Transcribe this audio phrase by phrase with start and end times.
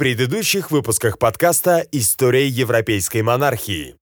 [0.00, 3.96] предыдущих выпусках подкаста «История европейской монархии».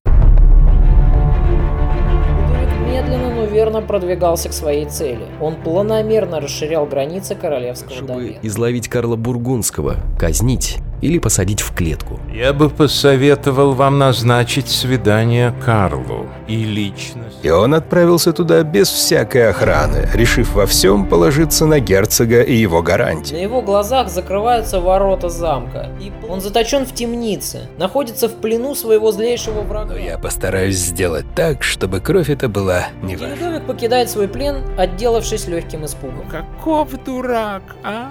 [2.87, 5.27] Медленно, но верно продвигался к своей цели.
[5.41, 8.39] Он планомерно расширял границы королевского Чтобы домена.
[8.43, 12.21] изловить Карла Бургундского, казнить или посадить в клетку.
[12.33, 17.25] Я бы посоветовал вам назначить свидание Карлу и лично...
[17.43, 22.83] И он отправился туда без всякой охраны, решив во всем положиться на герцога и его
[22.83, 23.35] гарантии.
[23.35, 29.13] На его глазах закрываются ворота замка, и он заточен в темнице, находится в плену своего
[29.13, 29.95] злейшего врага.
[29.95, 33.15] Но я постараюсь сделать так, чтобы кровь эта была не.
[33.15, 36.25] Людовик покидает свой плен, отделавшись легким испугом.
[36.29, 38.11] Каков дурак, а?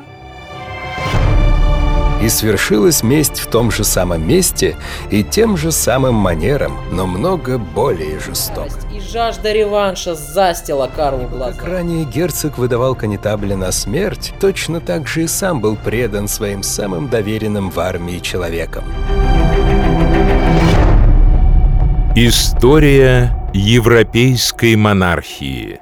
[2.21, 4.75] И свершилась месть в том же самом месте
[5.11, 8.71] и тем же самым манером, но много более жестоко.
[8.93, 11.57] И жажда реванша застила Карлу глаза.
[11.57, 16.63] Как ранее герцог выдавал конетабля на смерть, точно так же и сам был предан своим
[16.63, 18.83] самым доверенным в армии человеком.
[22.15, 25.81] История европейской монархии.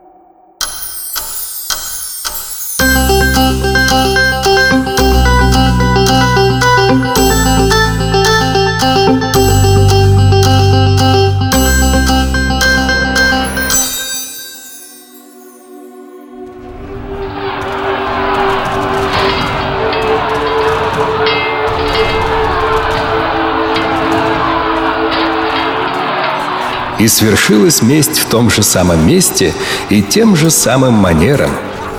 [27.00, 29.54] И свершилась месть в том же самом месте
[29.90, 31.52] и тем же самым манером,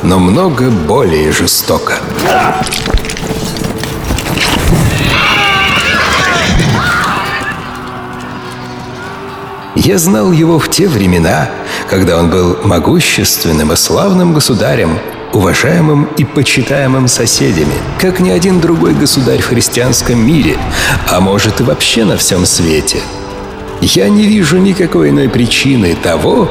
[0.03, 1.95] но много более жестоко.
[9.75, 11.51] Я знал его в те времена,
[11.89, 14.99] когда он был могущественным и славным государем,
[15.33, 20.57] уважаемым и почитаемым соседями, как ни один другой государь в христианском мире,
[21.11, 23.01] а может и вообще на всем свете.
[23.81, 26.51] Я не вижу никакой иной причины того,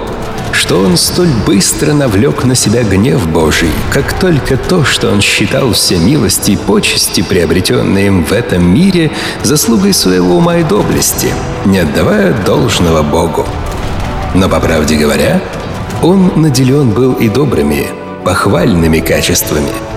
[0.51, 5.73] что он столь быстро навлек на себя гнев Божий, как только то, что он считал
[5.73, 9.11] все милости и почести, приобретенные им в этом мире,
[9.43, 11.27] заслугой своего ума и доблести,
[11.65, 13.45] не отдавая должного Богу.
[14.33, 15.41] Но, по правде говоря,
[16.01, 17.87] он наделен был и добрыми,
[18.23, 19.94] похвальными качествами.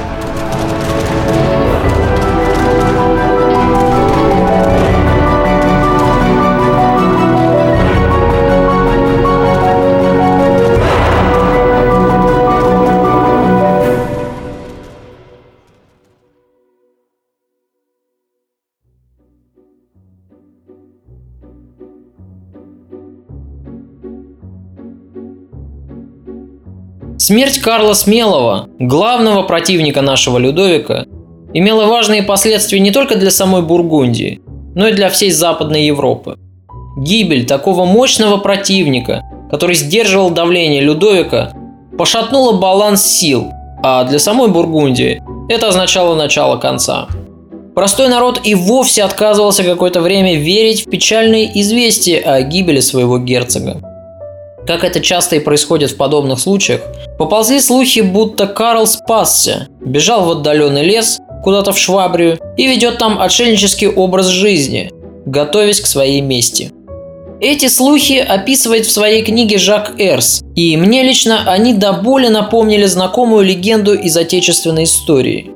[27.28, 31.04] Смерть Карла Смелого, главного противника нашего Людовика,
[31.52, 34.40] имела важные последствия не только для самой Бургундии,
[34.74, 36.38] но и для всей Западной Европы.
[36.96, 41.52] Гибель такого мощного противника, который сдерживал давление Людовика,
[41.98, 43.52] пошатнула баланс сил,
[43.82, 47.08] а для самой Бургундии это означало начало конца.
[47.74, 53.82] Простой народ и вовсе отказывался какое-то время верить в печальные известия о гибели своего герцога.
[54.68, 56.82] Как это часто и происходит в подобных случаях,
[57.16, 63.18] поползли слухи, будто Карл спасся, бежал в отдаленный лес, куда-то в Швабрию, и ведет там
[63.18, 64.90] отшельнический образ жизни,
[65.24, 66.70] готовясь к своей мести.
[67.40, 72.84] Эти слухи описывает в своей книге Жак Эрс, и мне лично они до боли напомнили
[72.84, 75.50] знакомую легенду из отечественной истории.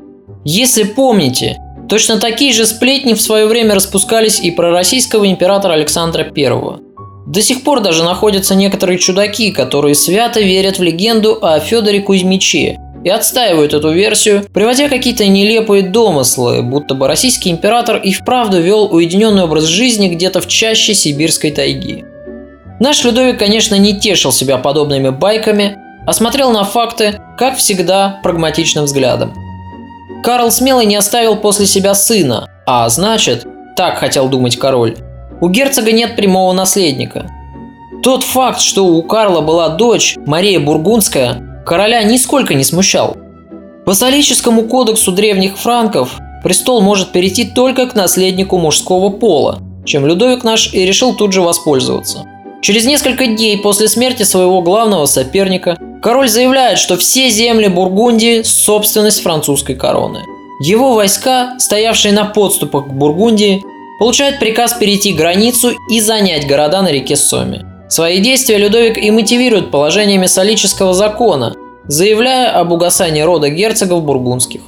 [0.46, 6.32] Если помните, точно такие же сплетни в свое время распускались и про российского императора Александра
[6.34, 6.91] I.
[7.26, 12.78] До сих пор даже находятся некоторые чудаки, которые свято верят в легенду о Федоре Кузьмиче
[13.04, 18.88] и отстаивают эту версию, приводя какие-то нелепые домыслы, будто бы российский император и вправду вел
[18.92, 22.04] уединенный образ жизни где-то в чаще сибирской тайги.
[22.80, 28.84] Наш Людовик, конечно, не тешил себя подобными байками, а смотрел на факты, как всегда, прагматичным
[28.84, 29.34] взглядом.
[30.24, 33.46] Карл Смелый не оставил после себя сына, а значит,
[33.76, 34.96] так хотел думать король,
[35.42, 37.28] у герцога нет прямого наследника.
[38.02, 43.16] Тот факт, что у Карла была дочь, Мария Бургундская, короля нисколько не смущал.
[43.84, 50.44] По солическому кодексу древних франков престол может перейти только к наследнику мужского пола, чем Людовик
[50.44, 52.24] наш и решил тут же воспользоваться.
[52.62, 59.20] Через несколько дней после смерти своего главного соперника король заявляет, что все земли Бургундии– собственность
[59.20, 60.20] французской короны.
[60.60, 63.64] Его войска, стоявшие на подступах к Бургундии,
[63.98, 67.64] получают приказ перейти границу и занять города на реке Соме.
[67.88, 71.54] Свои действия Людовик и мотивирует положениями солического закона,
[71.86, 74.60] заявляя об угасании рода герцогов бургундских.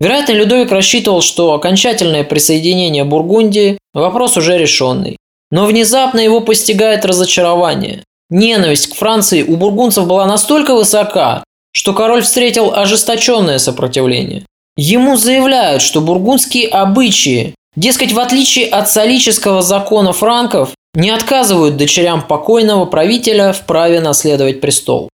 [0.00, 5.18] Вероятно, Людовик рассчитывал, что окончательное присоединение Бургундии– вопрос уже решенный.
[5.50, 8.02] Но внезапно его постигает разочарование.
[8.30, 14.46] Ненависть к Франции у бургунцев была настолько высока, что король встретил ожесточенное сопротивление.
[14.82, 22.26] Ему заявляют, что бургундские обычаи, дескать, в отличие от солического закона франков, не отказывают дочерям
[22.26, 25.10] покойного правителя в праве наследовать престол.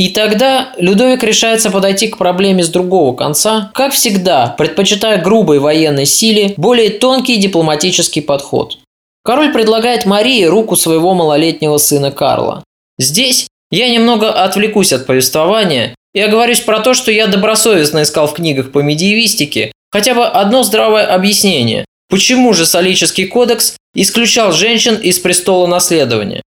[0.00, 6.04] И тогда Людовик решается подойти к проблеме с другого конца, как всегда, предпочитая грубой военной
[6.04, 8.78] силе более тонкий дипломатический подход.
[9.22, 12.64] Король предлагает Марии руку своего малолетнего сына Карла.
[12.98, 18.34] Здесь я немного отвлекусь от повествования и оговорюсь про то, что я добросовестно искал в
[18.34, 25.18] книгах по медиевистике хотя бы одно здравое объяснение, почему же Солический кодекс исключал женщин из
[25.18, 26.42] престола наследования.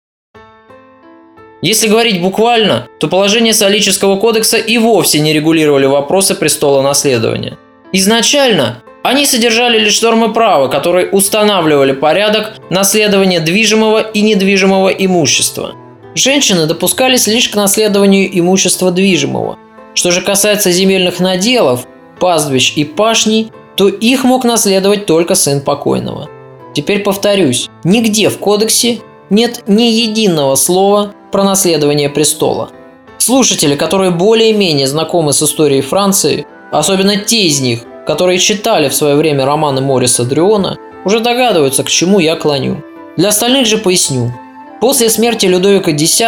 [1.62, 7.58] Если говорить буквально, то положения Солического кодекса и вовсе не регулировали вопросы престола наследования.
[7.92, 15.76] Изначально они содержали лишь нормы права, которые устанавливали порядок наследования движимого и недвижимого имущества.
[16.18, 19.56] Женщины допускались лишь к наследованию имущества движимого.
[19.94, 21.86] Что же касается земельных наделов,
[22.20, 26.28] пастбищ и пашней, то их мог наследовать только сын покойного.
[26.74, 32.72] Теперь повторюсь, нигде в кодексе нет ни единого слова про наследование престола.
[33.20, 39.14] Слушатели, которые более-менее знакомы с историей Франции, особенно те из них, которые читали в свое
[39.14, 42.82] время романы Мориса Дрюона, уже догадываются, к чему я клоню.
[43.18, 44.34] Для остальных же поясню.
[44.80, 46.22] После смерти Людовика X,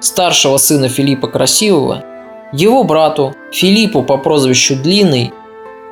[0.00, 2.04] старшего сына Филиппа Красивого,
[2.52, 5.32] его брату, Филиппу по прозвищу Длинный,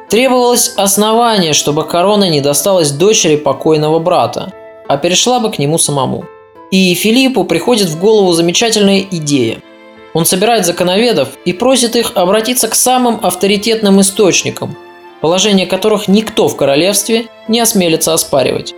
[0.09, 4.53] требовалось основание, чтобы корона не досталась дочери покойного брата,
[4.89, 6.25] а перешла бы к нему самому.
[6.71, 9.59] И Филиппу приходит в голову замечательная идея.
[10.15, 14.75] Он собирает законоведов и просит их обратиться к самым авторитетным источникам,
[15.21, 18.75] положение которых никто в королевстве не осмелится оспаривать.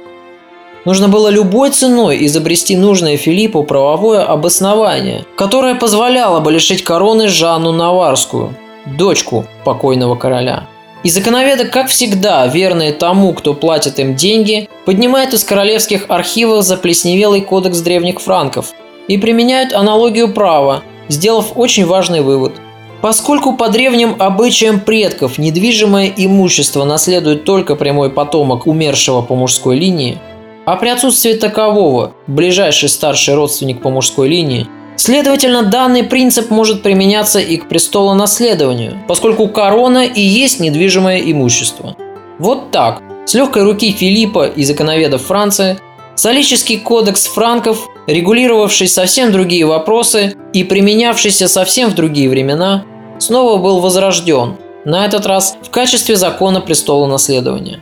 [0.84, 7.70] Нужно было любой ценой изобрести нужное Филиппу правовое обоснование, которое позволяло бы лишить короны Жанну
[7.70, 8.54] Наварскую,
[8.86, 10.66] дочку покойного короля.
[11.04, 17.42] И законоведы, как всегда, верные тому, кто платит им деньги, поднимают из королевских архивов заплесневелый
[17.42, 18.72] кодекс древних франков
[19.06, 22.54] и применяют аналогию права, сделав очень важный вывод.
[23.00, 30.18] Поскольку по древним обычаям предков недвижимое имущество наследует только прямой потомок умершего по мужской линии,
[30.64, 37.40] а при отсутствии такового ближайший старший родственник по мужской линии– Следовательно, данный принцип может применяться
[37.40, 41.96] и к престолонаследованию, поскольку корона и есть недвижимое имущество.
[42.38, 45.78] Вот так, с легкой руки Филиппа и законоведов Франции,
[46.14, 52.84] Солический кодекс франков, регулировавший совсем другие вопросы и применявшийся совсем в другие времена,
[53.18, 57.80] снова был возрожден, на этот раз в качестве закона престола наследования.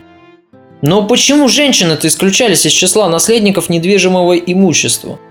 [0.81, 5.19] Но почему женщины-то исключались из числа наследников недвижимого имущества–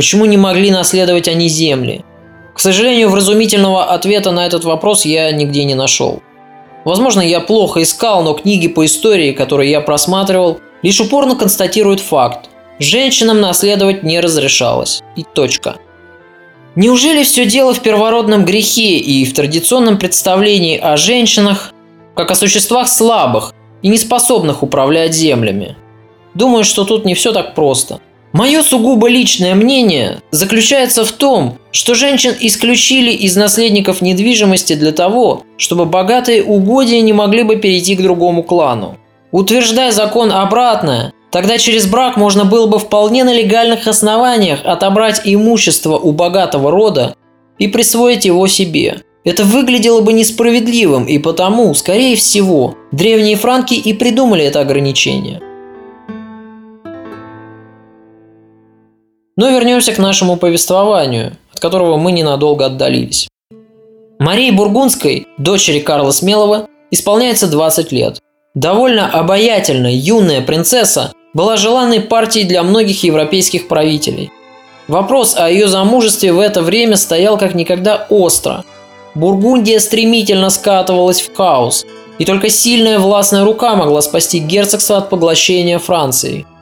[0.00, 2.06] Почему не могли наследовать они земли?
[2.54, 6.22] К сожалению, вразумительного ответа на этот вопрос я нигде не нашел.
[6.86, 12.48] Возможно, я плохо искал, но книги по истории, которые я просматривал, лишь упорно констатируют факт.
[12.78, 15.02] Женщинам наследовать не разрешалось.
[15.16, 15.76] И точка.
[16.76, 21.74] Неужели все дело в первородном грехе и в традиционном представлении о женщинах
[22.16, 25.76] как о существах слабых и неспособных управлять землями?
[26.34, 28.00] Думаю, что тут не все так просто–
[28.32, 35.42] Мое сугубо личное мнение заключается в том, что женщин исключили из наследников недвижимости для того,
[35.56, 38.98] чтобы богатые угодья не могли бы перейти к другому клану.
[39.32, 45.98] Утверждая закон обратное, тогда через брак можно было бы вполне на легальных основаниях отобрать имущество
[45.98, 47.16] у богатого рода
[47.58, 49.02] и присвоить его себе.
[49.24, 55.40] Это выглядело бы несправедливым, и потому, скорее всего, древние франки и придумали это ограничение–
[59.40, 63.26] Но вернемся к нашему повествованию, от которого мы ненадолго отдалились.
[64.18, 68.18] Марии Бургундской, дочери Карла Смелого, исполняется 20 лет.
[68.54, 74.30] Довольно обаятельная юная принцесса была желанной партией для многих европейских правителей.
[74.88, 78.66] Вопрос о ее замужестве в это время стоял как никогда остро.
[79.14, 81.86] Бургундия стремительно скатывалась в хаос,
[82.18, 86.46] и только сильная властная рука могла спасти герцогство от поглощения Франции–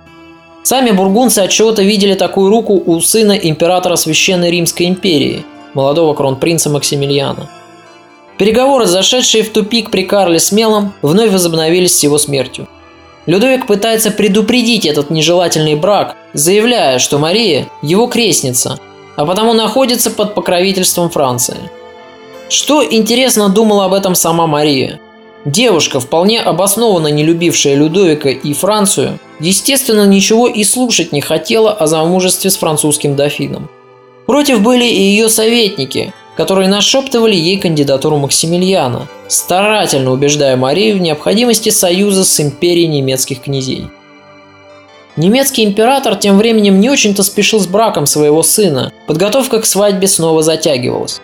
[0.69, 6.69] Сами бургунцы от чего-то видели такую руку у сына императора Священной Римской империи, молодого кронпринца
[6.69, 7.49] Максимилиана.
[8.37, 12.69] Переговоры, зашедшие в тупик при Карле Смелом, вновь возобновились с его смертью.
[13.25, 18.79] Людовик пытается предупредить этот нежелательный брак, заявляя, что Мария– его крестница,
[19.17, 21.57] а потому находится под покровительством Франции.
[22.49, 25.01] Что интересно думала об этом сама Мария?
[25.45, 31.87] Девушка, вполне обоснованно не любившая Людовика и Францию, естественно, ничего и слушать не хотела о
[31.87, 33.69] замужестве с французским дофином.
[34.27, 41.69] Против были и ее советники, которые нашептывали ей кандидатуру Максимилиана, старательно убеждая Марию в необходимости
[41.69, 43.89] союза с империей немецких князей.
[45.17, 48.93] Немецкий император тем временем не очень-то спешил с браком своего сына.
[49.07, 51.21] Подготовка к свадьбе снова затягивалась.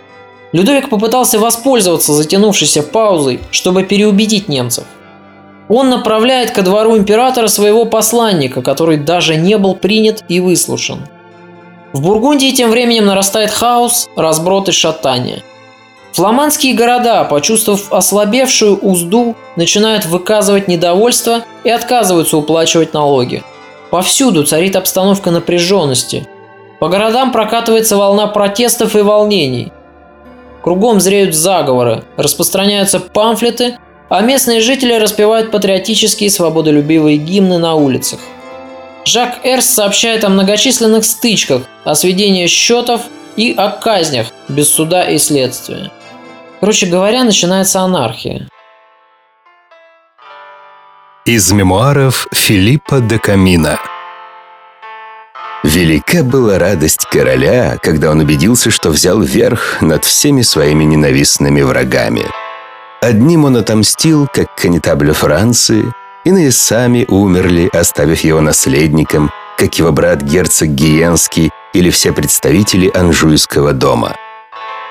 [0.54, 4.84] Людовик попытался воспользоваться затянувшейся паузой, чтобы переубедить немцев.
[5.68, 11.06] Он направляет ко двору императора своего посланника, который даже не был принят и выслушан.
[11.92, 15.42] В Бургундии тем временем нарастает хаос, разброд и шатание.
[16.12, 23.42] Фламандские города, почувствовав ослабевшую узду, начинают выказывать недовольство и отказываются уплачивать налоги–
[23.94, 26.26] Повсюду царит обстановка напряженности.
[26.80, 29.70] По городам прокатывается волна протестов и волнений.
[30.64, 33.76] Кругом зреют заговоры, распространяются памфлеты,
[34.08, 38.18] а местные жители распевают патриотические свободолюбивые гимны на улицах.
[39.04, 43.02] Жак Эрс сообщает о многочисленных стычках, о сведении счетов
[43.36, 45.90] и о казнях без суда и следствия.
[46.60, 48.48] Короче говоря, начинается анархия.
[51.26, 53.78] Из мемуаров Филиппа де Камина
[55.64, 62.26] Велика была радость короля, когда он убедился, что взял верх над всеми своими ненавистными врагами.
[63.00, 65.90] Одним он отомстил, как канетаблю Франции,
[66.24, 73.72] иные сами умерли, оставив его наследником, как его брат герцог Гиенский или все представители Анжуйского
[73.72, 74.16] дома.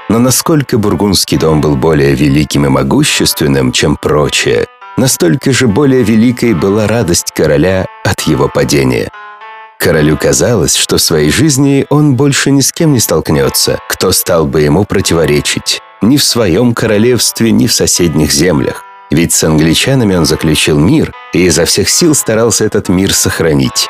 [0.10, 4.66] Но насколько Бургундский дом был более великим и могущественным, чем прочее,
[4.98, 9.12] настолько же более великой была радость короля от его падения.
[9.84, 14.46] Королю казалось, что в своей жизни он больше ни с кем не столкнется, кто стал
[14.46, 15.82] бы ему противоречить.
[16.02, 18.86] Ни в своем королевстве, ни в соседних землях.
[19.12, 23.90] Ведь с англичанами он заключил мир и изо всех сил старался этот мир сохранить.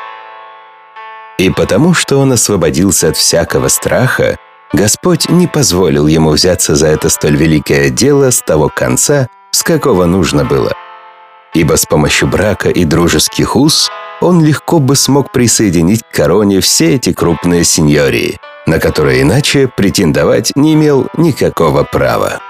[1.38, 4.36] И потому, что он освободился от всякого страха,
[4.72, 10.06] Господь не позволил ему взяться за это столь великое дело с того конца, с какого
[10.06, 10.72] нужно было–
[11.54, 13.88] ибо с помощью брака и дружеских уз
[14.24, 20.52] он легко бы смог присоединить к короне все эти крупные сеньории, на которые иначе претендовать
[20.56, 22.40] не имел никакого права.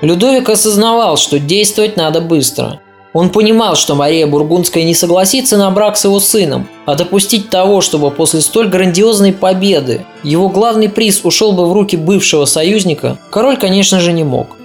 [0.00, 2.80] Людовик осознавал, что действовать надо быстро–
[3.12, 7.80] он понимал, что Мария Бургундская не согласится на брак с его сыном, а допустить того,
[7.80, 13.56] чтобы после столь грандиозной победы его главный приз ушел бы в руки бывшего союзника, король,
[13.56, 14.56] конечно же, не мог.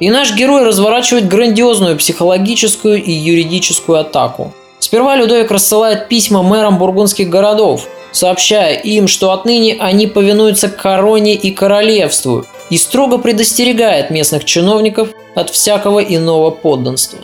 [0.00, 4.52] И наш герой разворачивает грандиозную психологическую и юридическую атаку.
[4.78, 11.50] Сперва Людовик рассылает письма мэрам бургундских городов, сообщая им, что отныне они повинуются короне и
[11.50, 17.18] королевству, и строго предостерегает местных чиновников от всякого иного подданства.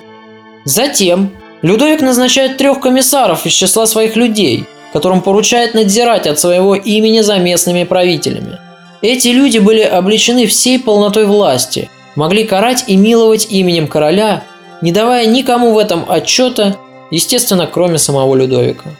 [0.65, 1.31] Затем
[1.63, 7.39] Людовик назначает трех комиссаров из числа своих людей, которым поручает надзирать от своего имени за
[7.39, 8.59] местными правителями.
[9.01, 14.43] Эти люди были обличены всей полнотой власти, могли карать и миловать именем короля,
[14.83, 16.77] не давая никому в этом отчета,
[17.11, 18.91] естественно, кроме самого Людовика.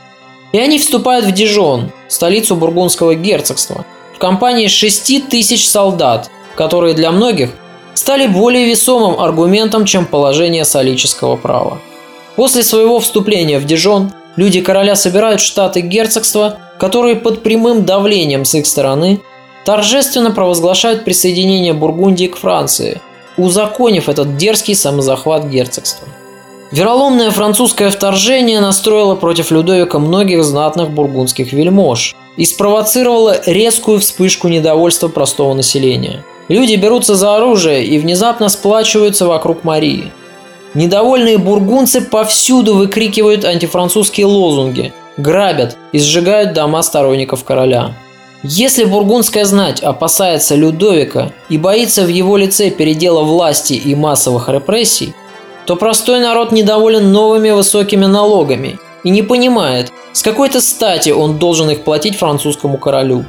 [0.53, 7.11] И они вступают в Дижон, столицу бургундского герцогства, в компании 6 тысяч солдат, которые для
[7.11, 7.51] многих–
[7.97, 11.79] стали более весомым аргументом, чем положение солического права.
[12.37, 18.55] После своего вступления в Дижон люди короля собирают штаты герцогства, которые под прямым давлением с
[18.55, 19.21] их стороны
[19.65, 23.01] торжественно провозглашают присоединение Бургундии к Франции,
[23.37, 26.09] узаконив этот дерзкий самозахват герцогства.
[26.73, 35.09] Вероломное французское вторжение настроило против Людовика многих знатных бургундских вельмож и спровоцировало резкую вспышку недовольства
[35.09, 40.13] простого населения– Люди берутся за оружие и внезапно сплачиваются вокруг Марии.
[40.75, 47.97] Недовольные бургунцы повсюду выкрикивают антифранцузские лозунги, грабят и сжигают дома сторонников короля.
[48.43, 55.15] Если бургундская знать опасается Людовика и боится в его лице передела власти и массовых репрессий,
[55.65, 61.71] то простой народ недоволен новыми высокими налогами и не понимает, с какой-то стати он должен
[61.71, 63.25] их платить французскому королю.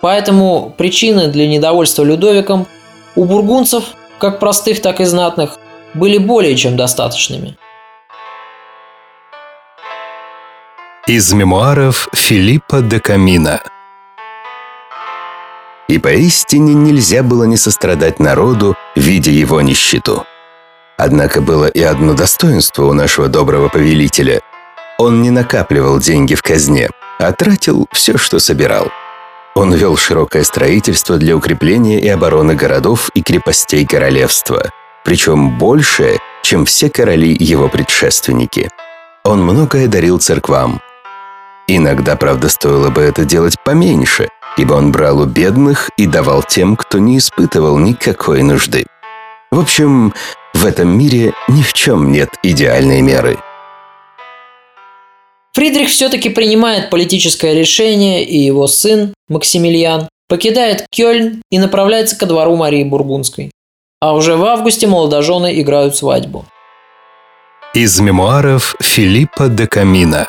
[0.00, 2.66] Поэтому причины для недовольства Людовиком
[3.16, 3.84] у бургунцев,
[4.18, 5.58] как простых, так и знатных,
[5.94, 7.56] были более чем достаточными.
[11.06, 13.60] Из мемуаров Филиппа де Камина
[15.88, 20.24] И поистине нельзя было не сострадать народу, видя его нищету.
[20.96, 24.40] Однако было и одно достоинство у нашего доброго повелителя.
[24.98, 26.88] Он не накапливал деньги в казне,
[27.18, 28.88] а тратил все, что собирал–
[29.54, 34.70] Он вел широкое строительство для укрепления и обороны городов и крепостей королевства,
[35.04, 38.68] причем больше, чем все короли его предшественники.
[39.22, 40.80] Он многое дарил церквам.
[41.68, 46.76] Иногда, правда, стоило бы это делать поменьше, ибо он брал у бедных и давал тем,
[46.76, 48.86] кто не испытывал никакой нужды.
[49.50, 50.14] В общем,
[50.52, 53.38] в этом мире ни в чем нет идеальной меры.
[55.54, 62.56] Фридрих все-таки принимает политическое решение, и его сын, Максимилиан, покидает Кёльн и направляется ко двору
[62.56, 63.52] Марии Бургундской.
[64.00, 66.44] А уже в августе молодожены играют свадьбу.
[67.72, 70.28] Из мемуаров Филиппа де Камина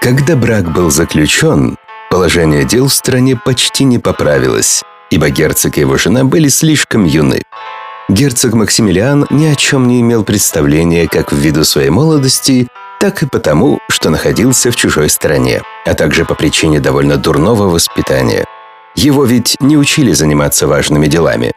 [0.00, 1.76] Когда брак был заключен,
[2.10, 7.42] положение дел в стране почти не поправилось, ибо герцог и его жена были слишком юны.
[8.08, 12.68] Герцог Максимилиан ни о чем не имел представления как ввиду своей молодости,
[13.00, 18.44] так и потому, что находился в чужой стране, а также по причине довольно дурного воспитания.
[18.96, 21.52] Его ведь не учили заниматься важными делами.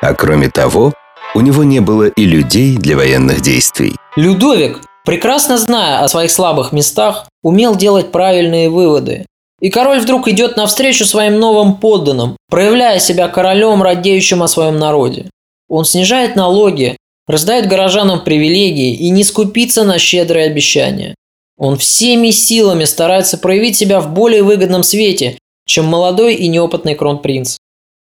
[0.00, 0.94] А кроме того,
[1.34, 3.96] у него не было и людей для военных действий.
[4.16, 9.26] Людовик, прекрасно зная о своих слабых местах, умел делать правильные выводы.
[9.60, 15.30] И король вдруг идет навстречу своим новым подданным, проявляя себя королем, радеющим о своем народе.
[15.68, 16.96] Он снижает налоги,
[17.26, 21.14] раздает горожанам привилегии и не скупится на щедрые обещания.
[21.58, 27.58] Он всеми силами старается проявить себя в более выгодном свете, чем молодой и неопытный кронпринц.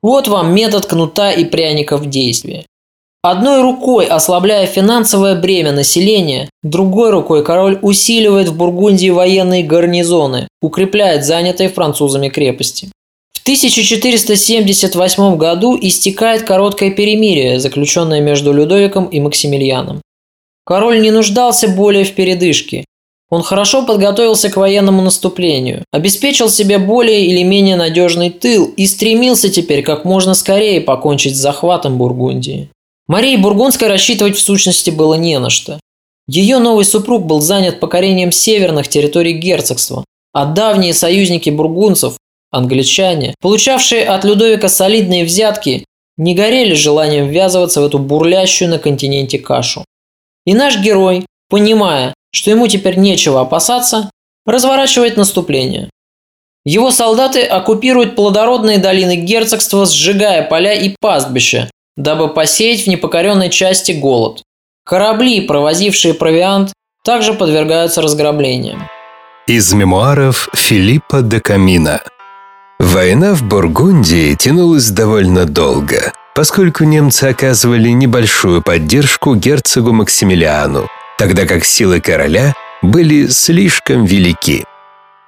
[0.01, 2.65] Вот вам метод кнута и пряника в действии.
[3.21, 11.25] Одной рукой ослабляя финансовое бремя населения, другой рукой король усиливает в Бургундии военные гарнизоны, укрепляет
[11.25, 12.89] занятые французами крепости.
[13.49, 20.03] 1478 году истекает короткое перемирие, заключенное между Людовиком и Максимилианом.
[20.65, 22.85] Король не нуждался более в передышке.
[23.31, 29.49] Он хорошо подготовился к военному наступлению, обеспечил себе более или менее надежный тыл и стремился
[29.49, 32.69] теперь как можно скорее покончить с захватом Бургундии.
[33.09, 35.79] Марии Бургундской рассчитывать в сущности было не на что.
[36.27, 42.17] Ее новый супруг был занят покорением северных территорий герцогства, а давние союзники бургунцев
[42.51, 45.85] Англичане, получавшие от Людовика солидные взятки,
[46.17, 49.83] не горели желанием ввязываться в эту бурлящую на континенте кашу.
[50.45, 54.11] И наш герой, понимая, что ему теперь нечего опасаться,
[54.45, 55.89] разворачивает наступление.
[56.63, 63.91] Его солдаты оккупируют плодородные долины герцогства, сжигая поля и пастбища, дабы посеять в непокоренной части
[63.91, 64.41] голод.
[64.83, 68.89] Корабли, провозившие провиант, также подвергаются разграблениям.
[69.45, 72.01] Из мемуаров Филиппа де Камина–
[72.79, 81.65] Война в Бургундии тянулась довольно долго, поскольку немцы оказывали небольшую поддержку герцогу Максимилиану, тогда как
[81.65, 84.63] силы короля были слишком велики.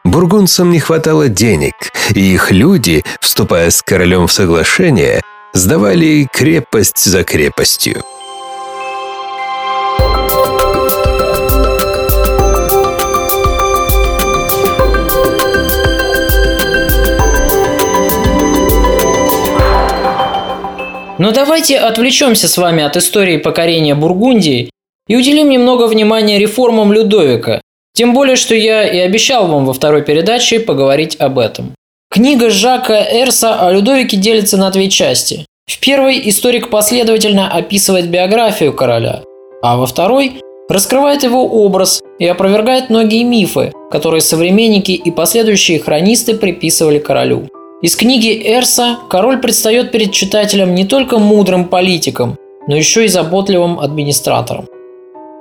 [0.05, 1.75] Бургундцам не хватало денег,
[2.11, 5.21] и их люди, вступая с королем в соглашение,
[5.53, 8.03] сдавали крепость за крепостью.
[21.17, 24.71] Но давайте отвлечемся с вами от истории покорения Бургундии
[25.07, 27.61] и уделим немного внимания реформам Людовика,
[27.93, 31.75] тем более, что я и обещал вам во второй передаче поговорить об этом.
[32.13, 35.45] Книга Жака Эрса о Людовике делится на две части.
[35.65, 39.21] В первой историк последовательно описывает биографию короля,
[39.61, 46.35] а во второй раскрывает его образ и опровергает многие мифы, которые современники и последующие хронисты
[46.35, 47.47] приписывали королю.
[47.81, 52.35] Из книги Эрса король предстает перед читателем не только мудрым политиком,
[52.67, 54.65] но еще и заботливым администратором.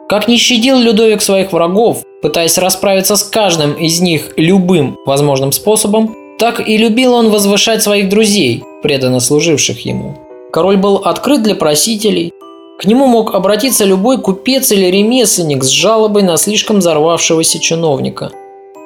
[0.09, 6.14] Как не щадил Людовик своих врагов, пытаясь расправиться с каждым из них любым возможным способом,
[6.40, 10.16] так и любил он возвышать своих друзей, преданно служивших ему.
[10.53, 12.33] Король был открыт для просителей,
[12.81, 18.33] к нему мог обратиться любой купец или ремесленник с жалобой на слишком взорвавшегося чиновника–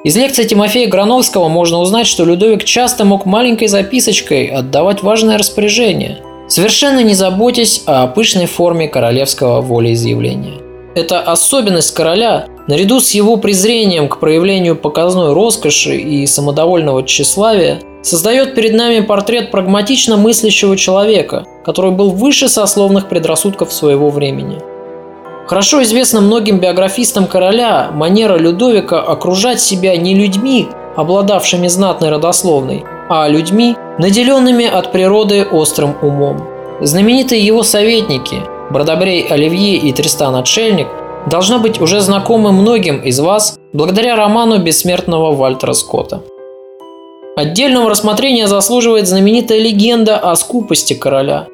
[0.05, 6.19] из лекции Тимофея Грановского можно узнать, что Людовик часто мог маленькой записочкой отдавать важное распоряжение,
[6.47, 10.61] совершенно не заботясь о пышной форме королевского волеизъявления.
[10.93, 18.55] Эта особенность короля, наряду с его презрением к проявлению показной роскоши и самодовольного тщеславия, создает
[18.55, 24.59] перед нами портрет прагматично мыслящего человека, который был выше сословных предрассудков своего времени–
[25.47, 33.27] Хорошо известна многим биографистам короля манера Людовика окружать себя не людьми, обладавшими знатной родословной, а
[33.27, 36.41] людьми, наделенными от природы острым умом.
[36.81, 40.87] Знаменитые его советники Бродобрей Оливье и Тристан Отшельник
[41.27, 46.21] должно быть уже знакомы многим из вас благодаря роману бессмертного Вальтера Скотта.
[47.35, 51.47] Отдельного рассмотрения заслуживает знаменитая легенда о скупости короля.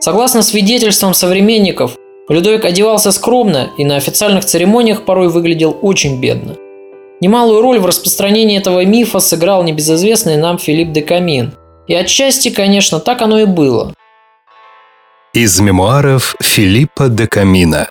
[0.00, 1.96] Согласно свидетельствам современников,
[2.28, 6.56] Людовик одевался скромно и на официальных церемониях порой выглядел очень бедно.
[7.20, 11.52] Немалую роль в распространении этого мифа сыграл небезызвестный нам Филипп де Камин.
[11.86, 13.94] И отчасти, конечно, так оно и было.
[15.34, 17.88] Из мемуаров Филиппа де Камина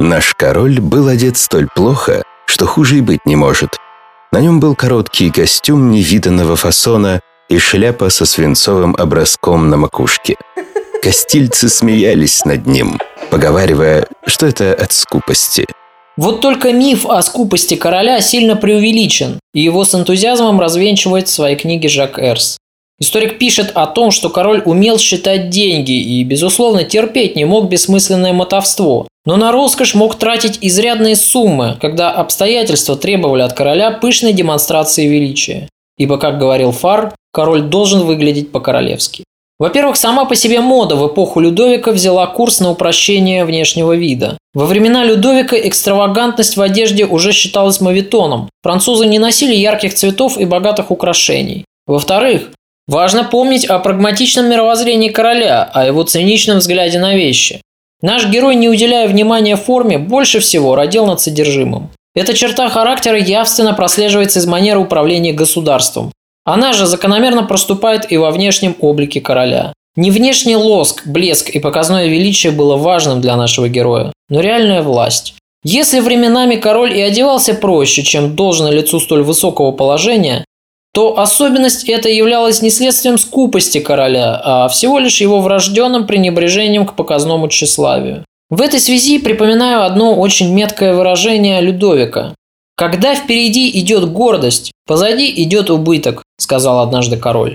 [0.00, 3.76] Наш король был одет столь плохо, что хуже и быть не может.
[4.32, 10.36] На нем был короткий костюм невиданного фасона и шляпа со свинцовым образком на макушке.
[11.02, 12.98] Костильцы смеялись над ним,
[13.30, 15.66] поговаривая, что это от скупости–
[16.16, 21.56] вот только миф о скупости короля сильно преувеличен, и его с энтузиазмом развенчивает в своей
[21.56, 22.58] книге Жак Эрс.
[23.00, 28.34] Историк пишет о том, что король умел считать деньги и, безусловно, терпеть не мог бессмысленное
[28.34, 35.06] мотовство, но на роскошь мог тратить изрядные суммы, когда обстоятельства требовали от короля пышной демонстрации
[35.06, 35.68] величия.
[35.96, 39.24] Ибо, как говорил Фар, король должен выглядеть по-королевски.
[39.58, 44.38] Во-первых, сама по себе мода в эпоху Людовика взяла курс на упрощение внешнего вида.
[44.54, 48.48] Во времена Людовика экстравагантность в одежде уже считалась мавитоном.
[48.62, 51.66] Французы не носили ярких цветов и богатых украшений.
[51.86, 52.50] Во-вторых,
[52.86, 57.60] важно помнить о прагматичном мировоззрении короля, о его циничном взгляде на вещи.
[58.02, 61.90] Наш герой, не уделяя внимания форме, больше всего родил над содержимым.
[62.14, 66.12] Эта черта характера явственно прослеживается из манеры управления государством.
[66.44, 69.72] Она же закономерно проступает и во внешнем облике короля.
[69.96, 75.34] Не внешний лоск, блеск и показное величие было важным для нашего героя, но реальная власть.
[75.62, 80.44] Если временами король и одевался проще, чем должно лицу столь высокого положения,
[80.92, 86.94] то особенность эта являлась не следствием скупости короля, а всего лишь его врожденным пренебрежением к
[86.94, 88.24] показному тщеславию.
[88.50, 92.34] В этой связи припоминаю одно очень меткое выражение Людовика.
[92.76, 97.54] «Когда впереди идет гордость, позади идет убыток»,– сказал однажды король.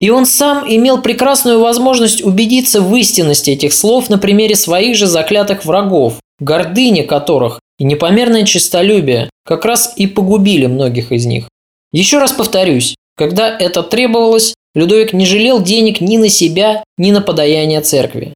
[0.00, 5.06] И он сам имел прекрасную возможность убедиться в истинности этих слов на примере своих же
[5.06, 11.46] заклятых врагов, гордыня которых и непомерное честолюбие как раз и погубили многих из них.
[11.94, 17.20] Еще раз повторюсь, когда это требовалось, Людовик не жалел денег ни на себя, ни на
[17.20, 18.34] подаяние церкви.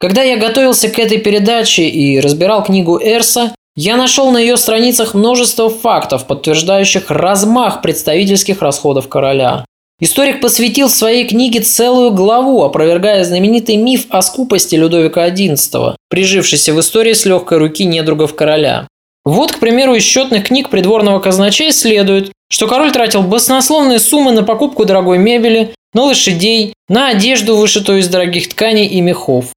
[0.00, 5.14] Когда я готовился к этой передаче и разбирал книгу Эрса, я нашел на ее страницах
[5.14, 9.64] множество фактов, подтверждающих размах представительских расходов короля.
[10.00, 16.80] Историк посвятил своей книге целую главу, опровергая знаменитый миф о скупости Людовика XI, прижившийся в
[16.80, 18.88] истории с легкой руки недругов короля.
[19.28, 24.42] Вот, к примеру, из счетных книг придворного казначея следует, что король тратил баснословные суммы на
[24.42, 29.52] покупку дорогой мебели, на лошадей, на одежду, вышитую из дорогих тканей и мехов.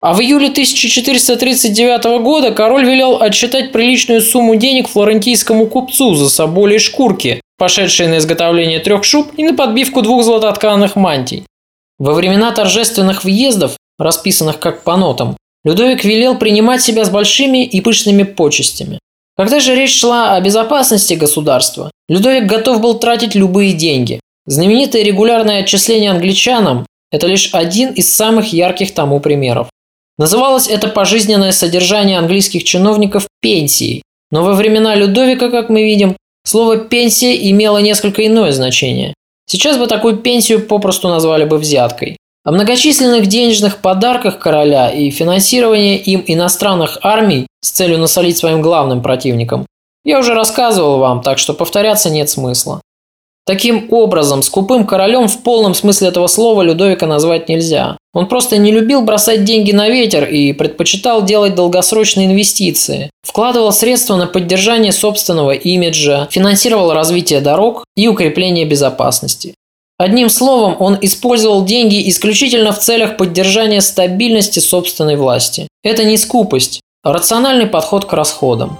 [0.00, 6.78] А в июле 1439 года король велел отсчитать приличную сумму денег флорентийскому купцу за соболи
[6.78, 11.42] шкурки, пошедшие на изготовление трех шуб и на подбивку двух золототканых мантий.
[11.98, 17.80] Во времена торжественных въездов, расписанных как по нотам, Людовик велел принимать себя с большими и
[17.80, 19.00] пышными почестями.
[19.36, 24.20] Когда же речь шла о безопасности государства, Людовик готов был тратить любые деньги.
[24.46, 29.68] Знаменитое регулярное отчисление англичанам– это лишь один из самых ярких тому примеров.
[30.18, 36.78] Называлось это пожизненное содержание английских чиновников пенсией, но во времена Людовика, как мы видим, слово
[36.78, 39.12] «пенсия» имело несколько иное значение.
[39.46, 42.16] Сейчас бы такую пенсию попросту назвали бы взяткой.
[42.46, 49.02] О многочисленных денежных подарках короля и финансировании им иностранных армий с целью насолить своим главным
[49.02, 49.66] противникам
[50.04, 52.80] я уже рассказывал вам, так что повторяться нет смысла.
[53.46, 57.96] Таким образом, скупым королем в полном смысле этого слова Людовика назвать нельзя.
[58.14, 63.10] Он просто не любил бросать деньги на ветер и предпочитал делать долгосрочные инвестиции.
[63.22, 69.54] Вкладывал средства на поддержание собственного имиджа, финансировал развитие дорог и укрепление безопасности.
[69.98, 75.68] Одним словом, он использовал деньги исключительно в целях поддержания стабильности собственной власти.
[75.82, 78.78] Это не скупость, а рациональный подход к расходам.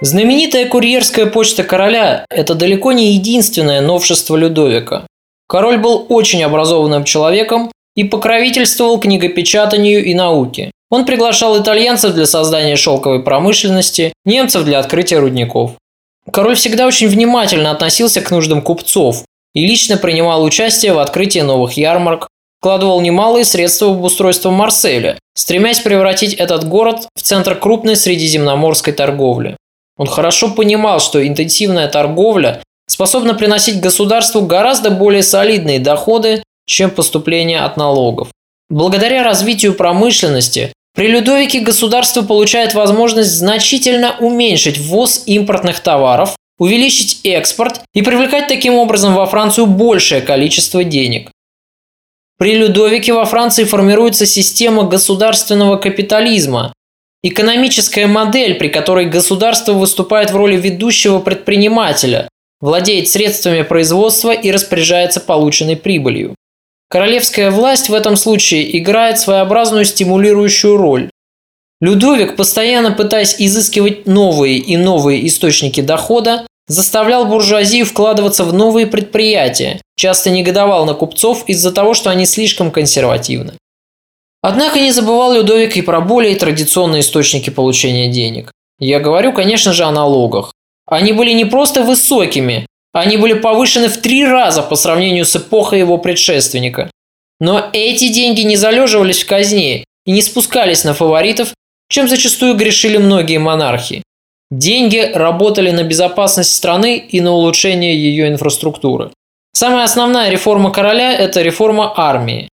[0.00, 5.04] Знаменитая курьерская почта короля– это далеко не единственное новшество Людовика.
[5.48, 10.70] Король был очень образованным человеком и покровительствовал книгопечатанию и науке.
[10.90, 15.72] Он приглашал итальянцев для создания шелковой промышленности, немцев для открытия рудников.
[16.30, 21.72] Король всегда очень внимательно относился к нуждам купцов и лично принимал участие в открытии новых
[21.72, 22.28] ярмарок,
[22.60, 29.56] вкладывал немалые средства в обустройство Марселя, стремясь превратить этот город в центр крупной средиземноморской торговли.
[29.96, 37.60] Он хорошо понимал, что интенсивная торговля способна приносить государству гораздо более солидные доходы, чем поступления
[37.60, 38.28] от налогов.
[38.68, 47.82] Благодаря развитию промышленности при Людовике государство получает возможность значительно уменьшить ввоз импортных товаров, увеличить экспорт
[47.94, 51.30] и привлекать таким образом во Францию большее количество денег.
[52.38, 56.72] При Людовике во Франции формируется система государственного капитализма,
[57.22, 62.28] экономическая модель, при которой государство выступает в роли ведущего предпринимателя,
[62.60, 66.34] владеет средствами производства и распоряжается полученной прибылью.
[66.96, 71.10] Королевская власть в этом случае играет своеобразную стимулирующую роль.
[71.78, 79.78] Людовик, постоянно пытаясь изыскивать новые и новые источники дохода, заставлял буржуазию вкладываться в новые предприятия,
[79.94, 83.52] часто негодовал на купцов из-за того, что они слишком консервативны.
[84.40, 88.52] Однако не забывал Людовик и про более традиционные источники получения денег.
[88.78, 90.54] Я говорю, конечно же, о налогах.
[90.86, 92.66] Они были не просто высокими,
[93.00, 96.90] они были повышены в три раза по сравнению с эпохой его предшественника.
[97.40, 101.52] Но эти деньги не залеживались в казне и не спускались на фаворитов,
[101.90, 104.02] чем зачастую грешили многие монархи.
[104.50, 109.10] Деньги работали на безопасность страны и на улучшение ее инфраструктуры.
[109.52, 112.48] Самая основная реформа короля– это реформа армии.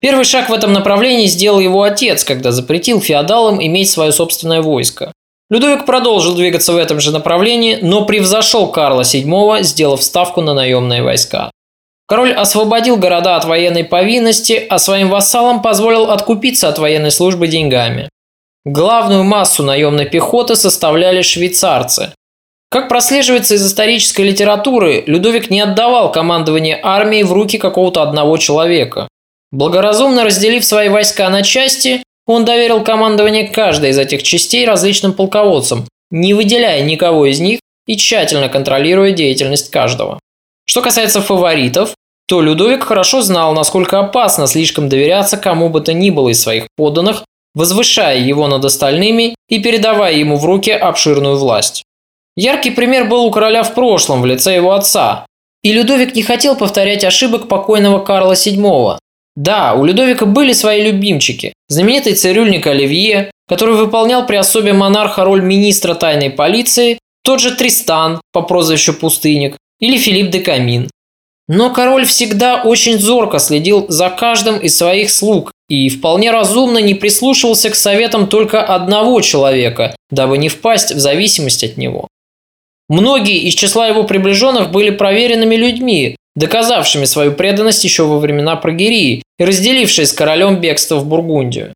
[0.00, 5.12] Первый шаг в этом направлении сделал его отец, когда запретил феодалам иметь свое собственное войско.
[5.48, 11.02] Людовик продолжил двигаться в этом же направлении, но превзошел Карла VII, сделав ставку на наемные
[11.02, 11.50] войска.
[12.08, 18.08] Король освободил города от военной повинности, а своим вассалам позволил откупиться от военной службы деньгами.
[18.64, 22.12] Главную массу наемной пехоты составляли швейцарцы.
[22.68, 29.06] Как прослеживается из исторической литературы, Людовик не отдавал командование армией в руки какого-то одного человека.
[29.52, 35.86] Благоразумно разделив свои войска на части, он доверил командование каждой из этих частей различным полководцам,
[36.10, 40.18] не выделяя никого из них и тщательно контролируя деятельность каждого.
[40.66, 41.94] Что касается фаворитов,
[42.26, 46.66] то Людовик хорошо знал, насколько опасно слишком доверяться кому бы то ни было из своих
[46.76, 51.84] подданных, возвышая его над остальными и передавая ему в руки обширную власть.
[52.36, 55.24] Яркий пример был у короля в прошлом в лице его отца,
[55.62, 58.98] и Людовик не хотел повторять ошибок покойного Карла VII,
[59.36, 61.52] да, у Людовика были свои любимчики.
[61.68, 68.20] Знаменитый цирюльник Оливье, который выполнял при особе монарха роль министра тайной полиции, тот же Тристан
[68.32, 70.88] по прозвищу Пустынник или Филипп де Камин.
[71.48, 76.94] Но король всегда очень зорко следил за каждым из своих слуг и вполне разумно не
[76.94, 82.08] прислушивался к советам только одного человека, дабы не впасть в зависимость от него.
[82.88, 89.22] Многие из числа его приближенных были проверенными людьми, доказавшими свою преданность еще во времена Прогерии
[89.38, 91.72] и разделившие с королем бегство в Бургундию.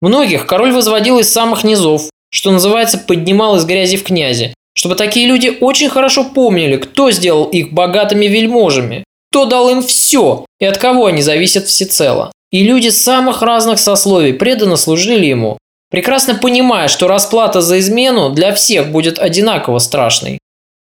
[0.00, 5.26] Многих король возводил из самых низов, что называется поднимал из грязи в князи, чтобы такие
[5.26, 10.76] люди очень хорошо помнили, кто сделал их богатыми вельможами, кто дал им все и от
[10.76, 12.30] кого они зависят всецело.
[12.52, 15.58] И люди самых разных сословий преданно служили ему,
[15.90, 20.38] прекрасно понимая, что расплата за измену для всех будет одинаково страшной.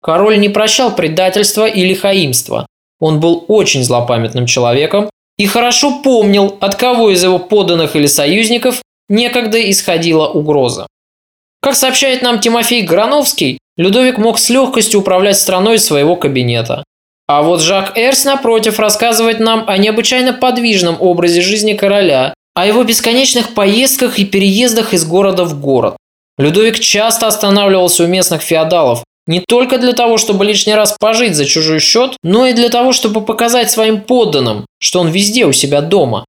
[0.02, 2.66] Король не прощал предательства или хаимства,
[3.00, 8.82] он был очень злопамятным человеком и хорошо помнил, от кого из его подданных или союзников
[9.08, 10.86] некогда исходила угроза.
[11.60, 16.84] Как сообщает нам Тимофей Грановский, Людовик мог с легкостью управлять страной из своего кабинета.
[17.28, 22.82] А вот Жак Эрс, напротив, рассказывает нам о необычайно подвижном образе жизни короля, о его
[22.82, 25.96] бесконечных поездках и переездах из города в город.
[26.38, 31.44] Людовик часто останавливался у местных феодалов, не только для того, чтобы лишний раз пожить за
[31.44, 35.82] чужой счет, но и для того, чтобы показать своим подданным, что он везде у себя
[35.82, 36.24] дома.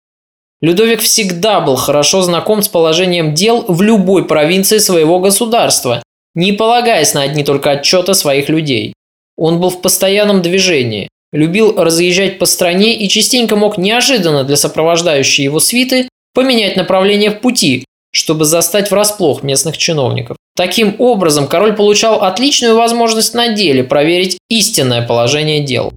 [0.62, 6.04] Людовик всегда был хорошо знаком с положением дел в любой провинции своего государства,
[6.36, 8.94] не полагаясь на одни только отчеты своих людей.
[9.38, 15.46] Он был в постоянном движении, любил разъезжать по стране и частенько мог неожиданно для сопровождающей
[15.46, 20.36] его свиты поменять направление в пути, чтобы застать врасплох местных чиновников.
[20.56, 25.94] Таким образом, король получал отличную возможность на деле проверить истинное положение дел.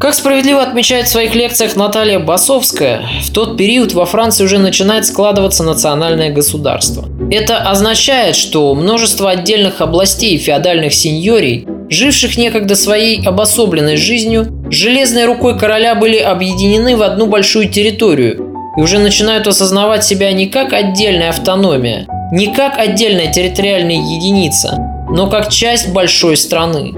[0.00, 5.04] Как справедливо отмечает в своих лекциях Наталья Басовская, в тот период во Франции уже начинает
[5.04, 7.06] складываться национальное государство.
[7.30, 15.58] Это означает, что множество отдельных областей феодальных сеньорий, живших некогда своей обособленной жизнью, железной рукой
[15.58, 21.28] короля были объединены в одну большую территорию и уже начинают осознавать себя не как отдельная
[21.28, 24.78] автономия, не как отдельная территориальная единица,
[25.10, 26.94] но как часть большой страны.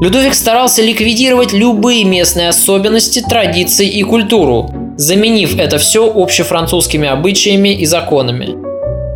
[0.00, 7.84] Людовик старался ликвидировать любые местные особенности, традиции и культуру, заменив это все общефранцузскими обычаями и
[7.84, 8.56] законами.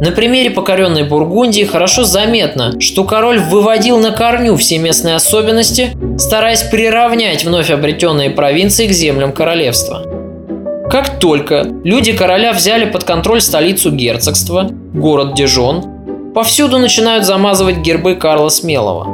[0.00, 6.62] На примере покоренной Бургундии хорошо заметно, что король выводил на корню все местные особенности, стараясь
[6.62, 10.23] приравнять вновь обретенные провинции к землям королевства.
[10.90, 18.14] Как только люди короля взяли под контроль столицу герцогства, город Дижон, повсюду начинают замазывать гербы
[18.14, 19.06] Карла Смелого.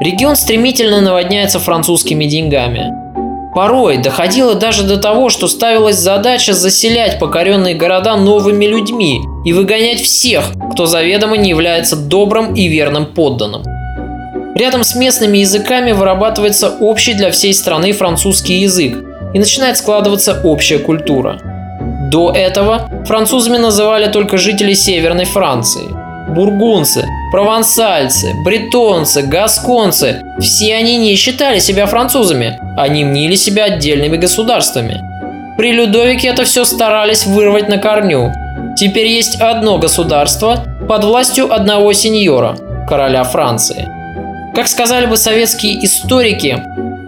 [0.00, 2.92] Регион стремительно наводняется французскими деньгами–
[3.54, 10.00] Порой доходило даже до того, что ставилась задача заселять покоренные города новыми людьми и выгонять
[10.00, 13.62] всех, кто заведомо не является добрым и верным подданным.
[14.54, 18.96] Рядом с местными языками вырабатывается общий для всей страны французский язык,
[19.34, 21.40] и начинает складываться общая культура.
[22.10, 25.88] До этого французами называли только жителей Северной Франции–
[26.34, 35.00] бургунцы, провансальцы, бретонцы, гасконцы– все они не считали себя французами, они мнили себя отдельными государствами.
[35.56, 38.32] При Людовике это все старались вырвать на корню.
[38.76, 42.56] Теперь есть одно государство под властью одного сеньора–
[42.88, 43.88] короля Франции.
[44.54, 46.62] Как сказали бы советские историки,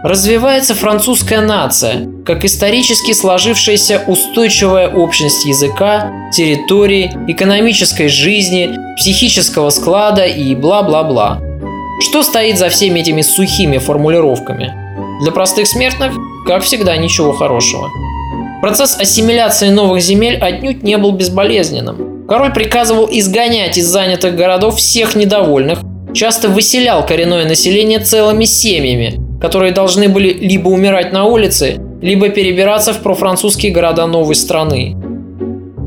[0.05, 10.55] развивается французская нация, как исторически сложившаяся устойчивая общность языка, территории, экономической жизни, психического склада и
[10.55, 11.41] бла-бла-бла.
[12.01, 14.75] Что стоит за всеми этими сухими формулировками?
[15.23, 16.13] Для простых смертных,
[16.47, 17.89] как всегда, ничего хорошего.
[18.61, 22.27] Процесс ассимиляции новых земель отнюдь не был безболезненным.
[22.29, 25.79] Король приказывал изгонять из занятых городов всех недовольных,
[26.13, 32.95] часто выселял коренное население целыми семьями, которые должны были либо умирать на улице, либо перебираться
[32.95, 34.97] в профранцузские города новой страны.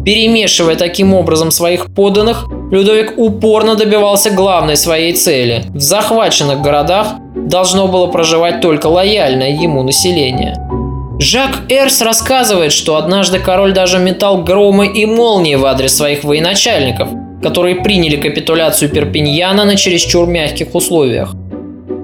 [0.05, 5.63] Перемешивая таким образом своих подданных, Людовик упорно добивался главной своей цели.
[5.69, 10.55] В захваченных городах должно было проживать только лояльное ему население.
[11.19, 17.09] Жак Эрс рассказывает, что однажды король даже метал громы и молнии в адрес своих военачальников,
[17.41, 21.33] которые приняли капитуляцию Перпиньяна на чересчур мягких условиях–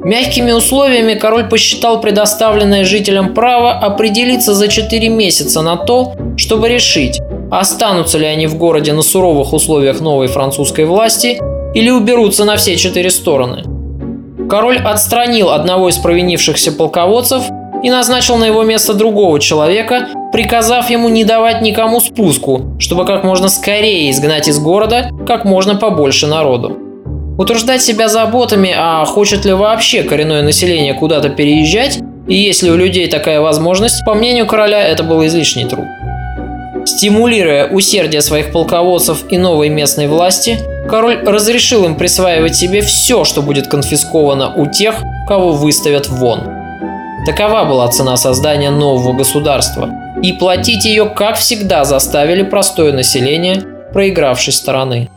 [0.04, 7.22] Мягкими условиями король посчитал предоставленное жителям право определиться за 4 месяца на то, чтобы решить,
[7.50, 11.40] останутся ли они в городе на суровых условиях новой французской власти
[11.74, 13.64] или уберутся на все четыре стороны.
[14.50, 17.44] Король отстранил одного из провинившихся полководцев
[17.82, 23.24] и назначил на его место другого человека, приказав ему не давать никому спуску, чтобы как
[23.24, 26.83] можно скорее изгнать из города как можно побольше народу.
[27.38, 32.76] Утруждать себя заботами, а хочет ли вообще коренное население куда-то переезжать, и есть ли у
[32.76, 35.86] людей такая возможность, по мнению короля, это был излишний труд.
[36.86, 43.42] Стимулируя усердие своих полководцев и новой местной власти, король разрешил им присваивать себе все, что
[43.42, 44.96] будет конфисковано у тех,
[45.28, 46.42] кого выставят вон.
[47.26, 49.90] Такова была цена создания нового государства,
[50.22, 55.10] и платить ее, как всегда, заставили простое население проигравшей стороны.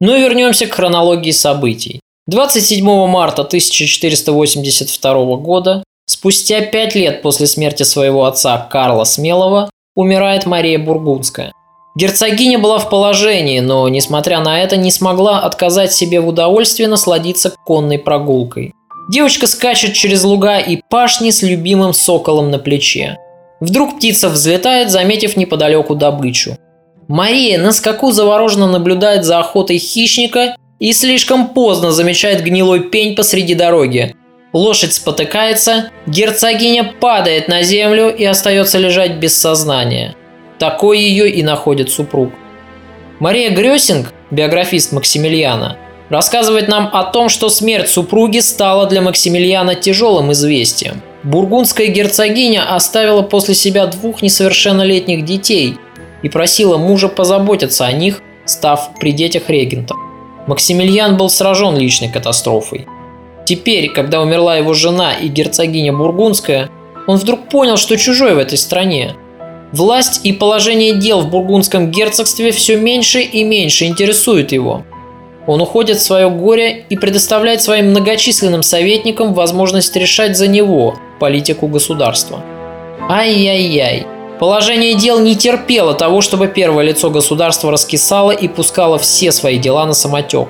[0.00, 2.00] Но вернемся к хронологии событий.
[2.28, 10.78] 27 марта 1482 года, спустя пять лет после смерти своего отца Карла Смелого, умирает Мария
[10.78, 11.52] Бургундская.
[11.96, 17.54] Герцогиня была в положении, но, несмотря на это, не смогла отказать себе в удовольствии насладиться
[17.66, 18.72] конной прогулкой.
[19.10, 23.16] Девочка скачет через луга и пашни с любимым соколом на плече.
[23.58, 26.56] Вдруг птица взлетает, заметив неподалеку добычу.
[27.08, 33.54] Мария на скаку завороженно наблюдает за охотой хищника и слишком поздно замечает гнилой пень посреди
[33.54, 34.14] дороги.
[34.52, 40.14] Лошадь спотыкается, герцогиня падает на землю и остается лежать без сознания.
[40.58, 42.30] Такой ее и находит супруг.
[43.20, 45.78] Мария Грёсинг, биографист Максимилиана,
[46.10, 51.02] рассказывает нам о том, что смерть супруги стала для Максимилиана тяжелым известием.
[51.22, 55.76] Бургундская герцогиня оставила после себя двух несовершеннолетних детей–
[56.22, 59.98] и просила мужа позаботиться о них, став при детях регентом.
[60.46, 62.86] Максимилиан был сражен личной катастрофой.
[63.44, 66.70] Теперь, когда умерла его жена и герцогиня Бургундская,
[67.06, 69.14] он вдруг понял, что чужой в этой стране.
[69.72, 74.84] Власть и положение дел в бургундском герцогстве все меньше и меньше интересуют его.
[75.46, 81.68] Он уходит в свое горе и предоставляет своим многочисленным советникам возможность решать за него политику
[81.68, 82.42] государства.
[83.08, 84.17] Ай-яй-яй.
[84.38, 89.84] Положение дел не терпело того, чтобы первое лицо государства раскисало и пускало все свои дела
[89.84, 90.48] на самотек.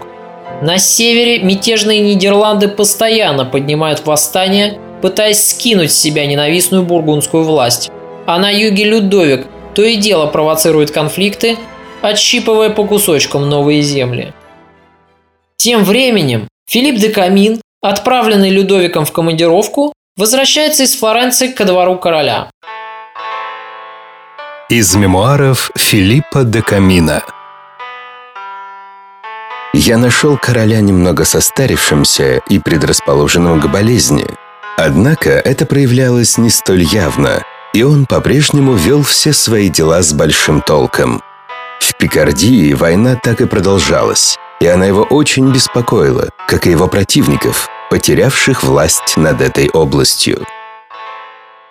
[0.60, 7.90] На севере мятежные Нидерланды постоянно поднимают восстание, пытаясь скинуть с себя ненавистную бургундскую власть.
[8.26, 11.56] А на юге Людовик то и дело провоцирует конфликты,
[12.02, 14.34] отщипывая по кусочкам новые земли.
[15.56, 22.50] Тем временем Филипп де Камин, отправленный Людовиком в командировку, возвращается из Флоренции ко двору короля.
[24.70, 27.22] Из мемуаров Филиппа де Камина
[29.72, 34.26] Я нашел короля немного состарившимся и предрасположенным к болезни.
[34.76, 37.42] Однако это проявлялось не столь явно,
[37.72, 41.22] и он по-прежнему вел все свои дела с большим толком.
[41.80, 47.70] В Пикардии война так и продолжалась, и она его очень беспокоила, как и его противников,
[47.88, 50.46] потерявших власть над этой областью.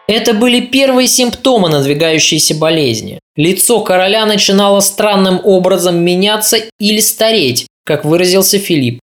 [0.07, 3.19] Это были первые симптомы надвигающейся болезни.
[3.35, 8.99] Лицо короля начинало странным образом меняться или стареть, как выразился Филипп.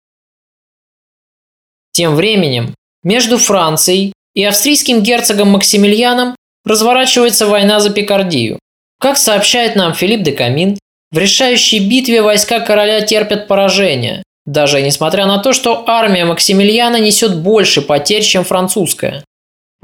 [1.92, 6.34] Тем временем между Францией и австрийским герцогом Максимилианом
[6.64, 8.58] разворачивается война за Пикардию.
[8.98, 10.78] Как сообщает нам Филипп де Камин,
[11.12, 17.36] в решающей битве войска короля терпят поражение, даже несмотря на то, что армия Максимилиана несет
[17.36, 19.22] больше потерь, чем французская.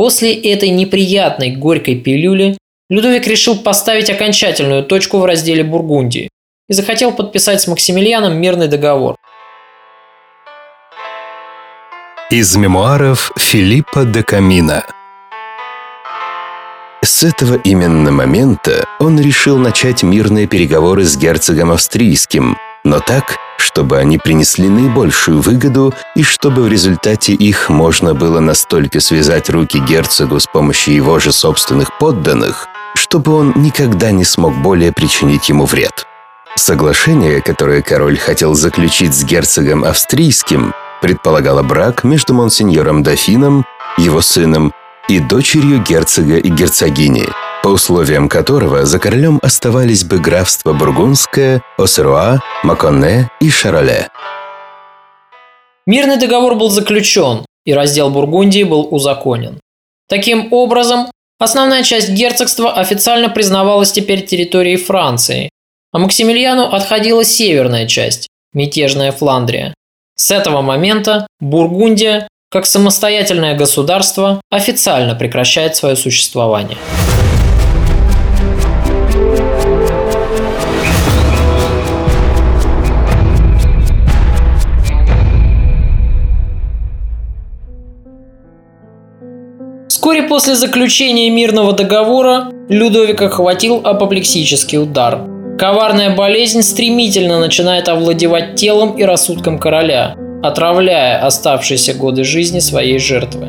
[0.01, 2.57] После этой неприятной горькой пилюли
[2.89, 6.31] Людовик решил поставить окончательную точку в разделе Бургундии
[6.71, 9.17] и захотел подписать с Максимилианом мирный договор.
[12.31, 14.87] Из мемуаров Филиппа де Камина
[17.03, 23.99] С этого именно момента он решил начать мирные переговоры с герцогом австрийским, но так, чтобы
[23.99, 30.41] они принесли наибольшую выгоду и чтобы в результате их можно было настолько связать руки герцогу
[30.41, 36.07] с помощью его же собственных подданных, чтобы он никогда не смог более причинить ему вред.
[36.57, 43.65] Соглашение, которое король хотел заключить с герцогом австрийским, предполагало брак между монсеньором Дофином,
[43.97, 44.73] его сыном,
[45.11, 47.27] и дочерью герцога и герцогини–
[47.63, 54.09] по условиям которого за королем оставались бы графство Бургундское, Осеруа, Маконне и Шароле.
[55.87, 59.61] Мирный договор был заключен, и раздел Бургундии был узаконен.
[60.09, 65.51] Таким образом, основная часть герцогства официально признавалась теперь территорией Франции,
[65.93, 69.75] а Максимилиану отходила северная часть– мятежная Фландрия.
[70.17, 76.77] С этого момента Бургундия, как самостоятельное государство, официально прекращает свое существование.
[89.87, 95.21] Вскоре после заключения мирного договора Людовика хватил апоплексический удар.
[95.57, 103.49] Коварная болезнь стремительно начинает овладевать телом и рассудком короля, отравляя оставшиеся годы жизни своей жертвы.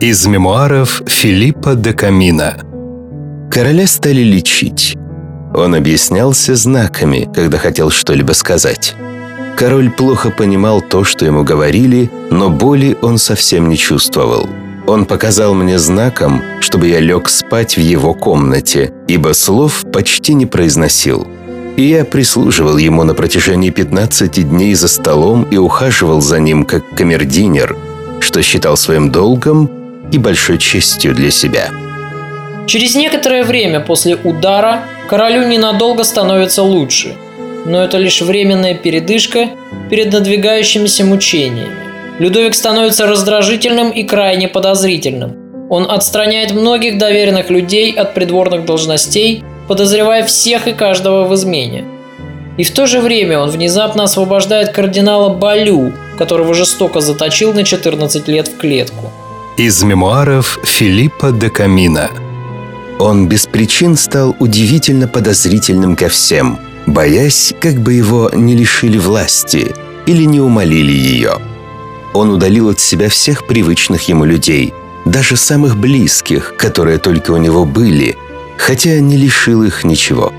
[0.00, 2.54] Из мемуаров Филиппа де Камина
[3.50, 4.96] Короля стали лечить.
[5.54, 8.94] Он объяснялся знаками, когда хотел что-либо сказать.
[9.56, 14.46] Король плохо понимал то, что ему говорили, но боли он совсем не чувствовал–
[14.88, 20.46] он показал мне знаком, чтобы я лег спать в его комнате, ибо слов почти не
[20.46, 21.26] произносил.
[21.78, 26.82] И я прислуживал ему на протяжении 15 дней за столом и ухаживал за ним как
[26.96, 27.76] камердинер,
[28.18, 29.70] что считал своим долгом
[30.10, 31.70] и большой честью для себя.
[32.66, 37.14] Через некоторое время после удара королю ненадолго становится лучше,
[37.64, 39.50] но это лишь временная передышка
[39.88, 41.76] перед надвигающимися мучениями.
[42.18, 45.36] Людовик становится раздражительным и крайне подозрительным.
[45.70, 51.84] Он отстраняет многих доверенных людей от придворных должностей, подозревая всех и каждого в измене.
[52.56, 58.26] И в то же время он внезапно освобождает кардинала Балю, которого жестоко заточил на 14
[58.28, 59.12] лет в клетку.
[59.56, 62.10] Из мемуаров Филиппа де Камина
[62.98, 69.72] Он без причин стал удивительно подозрительным ко всем, боясь, как бы его не лишили власти
[70.06, 71.34] или не умолили ее–
[72.14, 74.72] он удалил от себя всех привычных ему людей,
[75.04, 78.16] даже самых близких, которые только у него были,
[78.58, 80.32] хотя не лишил их ничего.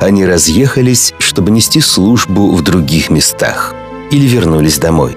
[0.00, 3.74] Они разъехались, чтобы нести службу в других местах
[4.10, 5.16] или вернулись домой.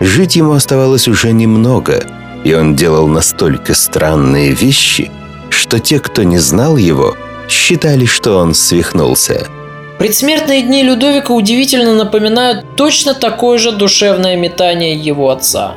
[0.00, 2.06] Жить ему оставалось уже немного,
[2.44, 5.10] и он делал настолько странные вещи,
[5.50, 7.16] что те, кто не знал его,
[7.48, 9.46] считали, что он свихнулся–
[10.02, 15.76] Предсмертные дни Людовика удивительно напоминают точно такое же душевное метание его отца.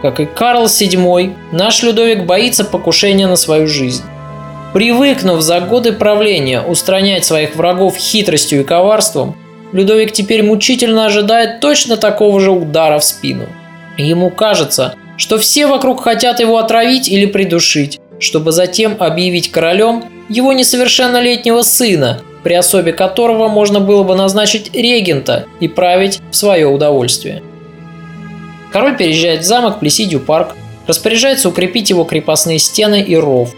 [0.00, 4.04] Как и Карл VII, наш Людовик боится покушения на свою жизнь.
[4.74, 9.36] Привыкнув за годы правления устранять своих врагов хитростью и коварством,
[9.72, 13.46] Людовик теперь мучительно ожидает точно такого же удара в спину.
[13.96, 20.52] Ему кажется, что все вокруг хотят его отравить или придушить, чтобы затем объявить королем его
[20.52, 27.42] несовершеннолетнего сына– при особе которого можно было бы назначить регента и править в свое удовольствие.
[28.70, 30.54] Король переезжает в замок Плесидью парк,
[30.86, 33.54] распоряжается укрепить его крепостные стены и ров.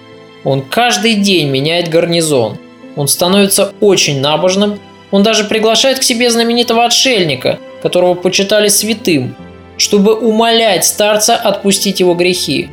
[0.47, 2.57] Он каждый день меняет гарнизон.
[2.95, 4.79] Он становится очень набожным.
[5.11, 9.35] Он даже приглашает к себе знаменитого отшельника, которого почитали святым,
[9.77, 12.71] чтобы умолять старца отпустить его грехи.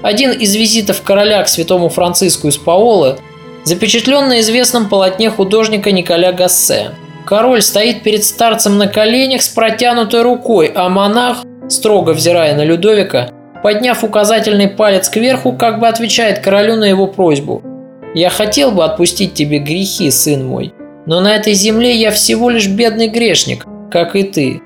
[0.00, 3.18] Один из визитов короля к святому Франциску из Паолы
[3.64, 6.92] запечатлен на известном полотне художника Николя Гассе.
[7.26, 11.38] Король стоит перед старцем на коленях с протянутой рукой, а монах,
[11.68, 13.30] строго взирая на Людовика,
[13.68, 17.60] подняв указательный палец кверху, как бы отвечает королю на его просьбу.
[18.14, 20.72] «Я хотел бы отпустить тебе грехи, сын мой,
[21.04, 24.62] но на этой земле я всего лишь бедный грешник, как и ты».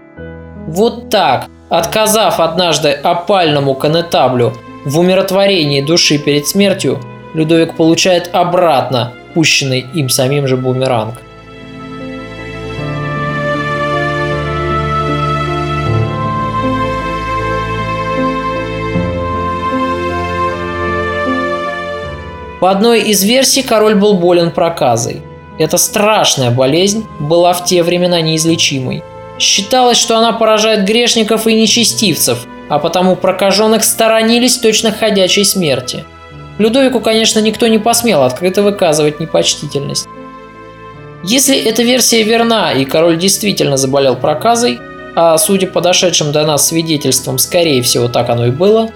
[0.69, 4.53] Вот так, отказав однажды опальному конетаблю
[4.85, 7.01] в умиротворении души перед смертью,
[7.35, 11.15] Людовик получает обратно пущенный им самим же бумеранг.
[22.63, 25.21] По одной из версий король был болен проказой.
[25.59, 29.03] Эта страшная болезнь была в те времена неизлечимой.
[29.41, 36.05] Считалось, что она поражает грешников и нечестивцев, а потому прокаженных сторонились точно ходячей смерти.
[36.59, 40.07] Людовику, конечно, никто не посмел открыто выказывать непочтительность.
[41.25, 44.79] Если эта версия верна и король действительно заболел проказой,
[45.17, 48.89] а судя по дошедшим до нас свидетельствам, скорее всего так оно и было,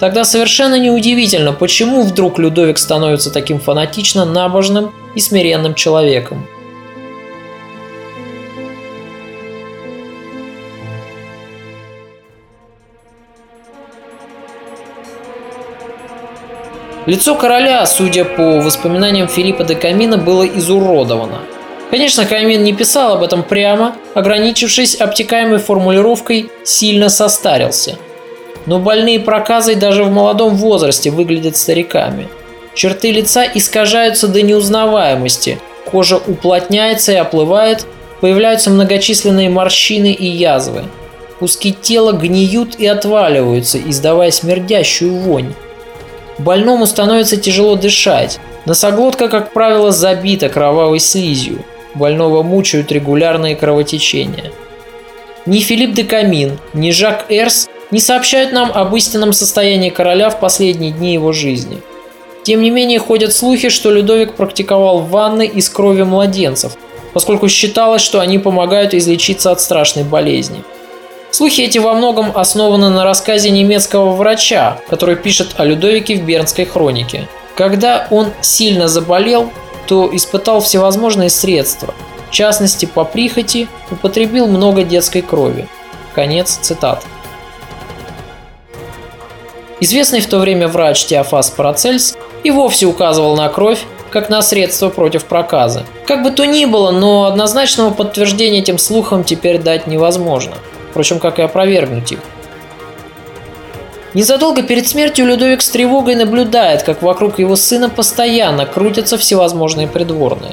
[0.00, 6.46] тогда совершенно неудивительно, почему вдруг Людовик становится таким фанатично набожным и смиренным человеком.
[17.06, 21.40] Лицо короля, судя по воспоминаниям Филиппа де Камина, было изуродовано.
[21.90, 27.98] Конечно, Камин не писал об этом прямо, ограничившись обтекаемой формулировкой «сильно состарился».
[28.66, 32.28] Но больные проказой даже в молодом возрасте выглядят стариками.
[32.74, 37.86] Черты лица искажаются до неузнаваемости, кожа уплотняется и оплывает,
[38.20, 40.84] появляются многочисленные морщины и язвы.
[41.38, 45.52] Куски тела гниют и отваливаются, издавая смердящую вонь.
[46.38, 48.38] Больному становится тяжело дышать.
[48.64, 51.64] Носоглотка, как правило, забита кровавой слизью.
[51.94, 54.50] Больного мучают регулярные кровотечения.
[55.46, 60.40] Ни Филипп де Камин, ни Жак Эрс не сообщают нам об истинном состоянии короля в
[60.40, 61.80] последние дни его жизни.
[62.42, 66.76] Тем не менее, ходят слухи, что Людовик практиковал ванны из крови младенцев,
[67.12, 70.62] поскольку считалось, что они помогают излечиться от страшной болезни–
[71.34, 76.64] Слухи эти во многом основаны на рассказе немецкого врача, который пишет о Людовике в Бернской
[76.64, 77.28] хронике.
[77.56, 79.50] Когда он сильно заболел,
[79.88, 81.92] то испытал всевозможные средства.
[82.28, 85.66] В частности, по прихоти употребил много детской крови.
[86.14, 87.04] Конец цитат.
[89.84, 94.88] Известный в то время врач Теофас Парацельс и вовсе указывал на кровь как на средство
[94.88, 95.84] против проказа.
[96.06, 100.54] Как бы то ни было, но однозначного подтверждения этим слухам теперь дать невозможно–
[100.90, 102.20] впрочем, как и опровергнуть их.
[104.14, 110.52] Незадолго перед смертью Людовик с тревогой наблюдает, как вокруг его сына постоянно крутятся всевозможные придворные.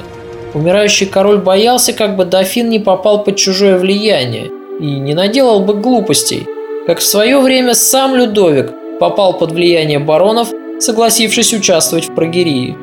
[0.54, 4.52] Умирающий король боялся, как бы дофин не попал под чужое влияние
[4.82, 6.46] и не наделал бы глупостей,
[6.86, 10.47] как в свое время сам Людовик попал под влияние баронов,
[10.80, 12.78] согласившись участвовать в прогерии.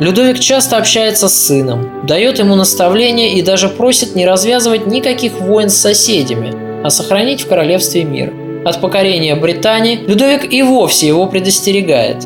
[0.00, 5.68] Людовик часто общается с сыном, дает ему наставления и даже просит не развязывать никаких войн
[5.68, 6.54] с соседями–
[6.84, 8.32] а сохранить в королевстве мир.
[8.64, 12.24] От покорения Британии Людовик и вовсе его предостерегает.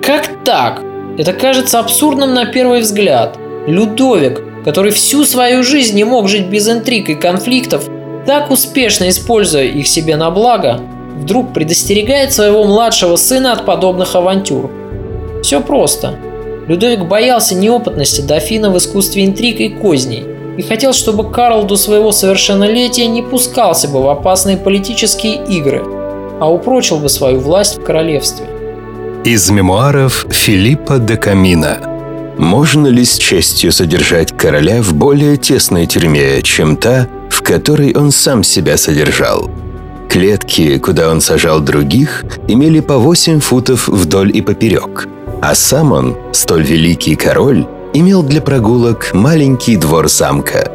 [0.00, 0.80] Как так?
[1.18, 3.36] Это кажется абсурдным на первый взгляд.
[3.66, 7.88] Людовик, который всю свою жизнь не мог жить без интриг и конфликтов,
[8.24, 10.80] так успешно используя их себе на благо,
[11.20, 14.70] вдруг предостерегает своего младшего сына от подобных авантюр.
[15.42, 16.14] Все просто.
[16.68, 20.24] Людовик боялся неопытности дофина в искусстве интриг и козней
[20.56, 25.82] и хотел, чтобы Карл до своего совершеннолетия не пускался бы в опасные политические игры,
[26.40, 28.46] а упрочил бы свою власть в королевстве.
[29.24, 31.78] Из мемуаров Филиппа де Камина
[32.38, 38.10] можно ли с честью содержать короля в более тесной тюрьме, чем та, в которой он
[38.10, 39.50] сам себя содержал?
[40.12, 45.08] Клетки, куда он сажал других, имели по 8 футов вдоль и поперек,
[45.40, 50.70] а сам он, столь великий король, имел для прогулок маленький двор замка.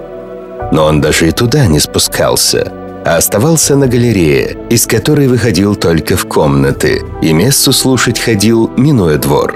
[0.72, 2.74] Но он даже и туда не спускался,
[3.06, 9.20] а оставался на галерее, из которой выходил только в комнаты, и мессу слушать ходил, минуя
[9.20, 9.56] двор.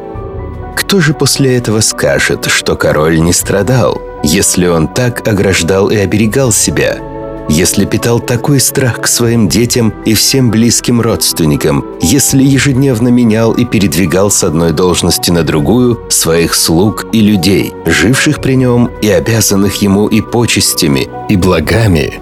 [0.76, 6.52] Кто же после этого скажет, что король не страдал, если он так ограждал и оберегал
[6.52, 7.00] себя–
[7.52, 13.66] если питал такой страх к своим детям и всем близким родственникам, если ежедневно менял и
[13.66, 19.82] передвигал с одной должности на другую своих слуг и людей, живших при нем и обязанных
[19.82, 22.22] ему и почестями, и благами.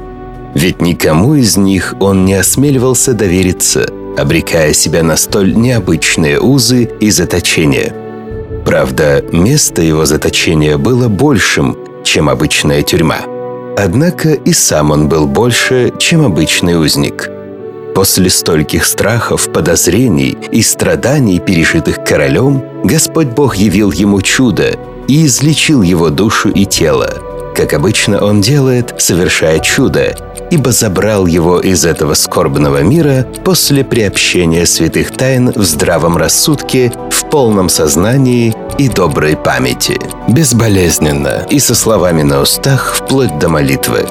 [0.56, 7.12] Ведь никому из них он не осмеливался довериться, обрекая себя на столь необычные узы и
[7.12, 7.94] заточения.
[8.66, 13.20] Правда, место его заточения было большим, чем обычная тюрьма–
[13.82, 17.30] Однако и сам он был больше, чем обычный узник.
[17.96, 24.78] После стольких страхов, подозрений и страданий, пережитых королем, Господь Бог явил ему чудо
[25.08, 27.10] и излечил его душу и тело–
[27.60, 30.16] как обычно он делает, совершая чудо,
[30.50, 37.30] ибо забрал его из этого скорбного мира после приобщения святых тайн в здравом рассудке, в
[37.30, 40.00] полном сознании и доброй памяти,
[40.30, 44.06] безболезненно и со словами на устах вплоть до молитвы.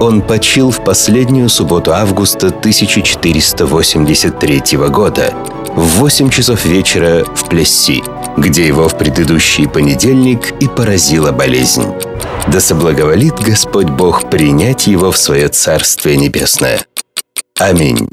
[0.00, 5.32] Он почил в последнюю субботу августа 1483 года
[5.76, 8.02] в 8 часов вечера в Плесси,
[8.36, 11.86] где его в предыдущий понедельник и поразила болезнь.
[12.48, 16.84] Да соблаговолит Господь Бог принять его в свое Царствие Небесное.
[17.56, 18.08] Аминь.